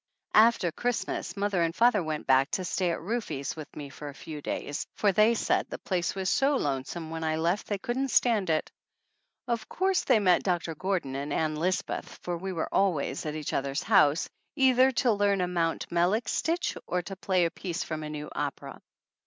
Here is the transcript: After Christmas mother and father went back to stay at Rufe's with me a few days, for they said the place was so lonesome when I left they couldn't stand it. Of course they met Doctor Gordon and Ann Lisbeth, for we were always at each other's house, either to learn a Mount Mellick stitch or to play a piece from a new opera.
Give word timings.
After 0.33 0.71
Christmas 0.71 1.37
mother 1.37 1.61
and 1.61 1.75
father 1.75 2.01
went 2.01 2.25
back 2.25 2.49
to 2.53 2.65
stay 2.65 2.89
at 2.89 2.99
Rufe's 2.99 3.55
with 3.55 3.67
me 3.75 3.91
a 4.01 4.13
few 4.15 4.41
days, 4.41 4.87
for 4.95 5.11
they 5.11 5.35
said 5.35 5.69
the 5.69 5.77
place 5.77 6.15
was 6.15 6.27
so 6.27 6.55
lonesome 6.55 7.11
when 7.11 7.23
I 7.23 7.35
left 7.35 7.67
they 7.67 7.77
couldn't 7.77 8.07
stand 8.09 8.49
it. 8.49 8.71
Of 9.47 9.69
course 9.69 10.03
they 10.03 10.17
met 10.17 10.41
Doctor 10.41 10.73
Gordon 10.73 11.15
and 11.15 11.31
Ann 11.31 11.55
Lisbeth, 11.55 12.17
for 12.23 12.35
we 12.35 12.51
were 12.51 12.73
always 12.73 13.27
at 13.27 13.35
each 13.35 13.53
other's 13.53 13.83
house, 13.83 14.27
either 14.55 14.91
to 14.93 15.11
learn 15.11 15.39
a 15.39 15.47
Mount 15.47 15.85
Mellick 15.91 16.27
stitch 16.27 16.75
or 16.87 17.03
to 17.03 17.15
play 17.15 17.45
a 17.45 17.51
piece 17.51 17.83
from 17.83 18.01
a 18.01 18.09
new 18.09 18.27
opera. 18.33 18.81